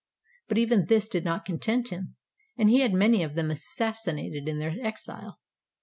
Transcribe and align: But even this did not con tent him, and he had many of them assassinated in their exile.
But 0.47 0.57
even 0.57 0.85
this 0.87 1.07
did 1.07 1.23
not 1.23 1.45
con 1.45 1.59
tent 1.59 1.89
him, 1.89 2.15
and 2.57 2.71
he 2.71 2.79
had 2.79 2.91
many 2.91 3.21
of 3.21 3.35
them 3.35 3.51
assassinated 3.51 4.47
in 4.47 4.57
their 4.57 4.75
exile. 4.81 5.37